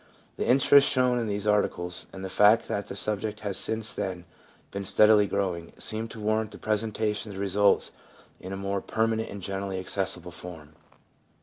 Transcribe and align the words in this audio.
The 0.37 0.47
interest 0.47 0.89
shown 0.89 1.19
in 1.19 1.27
the 1.27 1.47
articles, 1.47 2.07
and 2.11 2.25
the 2.25 2.29
fact 2.31 2.67
that 2.67 2.87
the 2.87 2.95
subject 2.95 3.41
has 3.41 3.55
since 3.55 3.93
then 3.93 4.25
been 4.71 4.83
steadily 4.83 5.27
growing, 5.27 5.73
seem 5.77 6.07
to 6.07 6.19
warrant 6.19 6.49
the 6.49 6.57
presentation 6.57 7.29
of 7.31 7.35
the 7.35 7.41
results 7.41 7.91
in 8.39 8.51
a 8.51 8.57
more 8.57 8.81
permanent 8.81 9.29
and 9.29 9.43
generally 9.43 9.79
accessible 9.79 10.31
form. 10.31 10.69